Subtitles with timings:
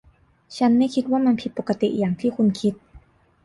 [0.57, 2.73] ฉันไม่คิดว่ามันผิดปกติอย่างที่คุณคิด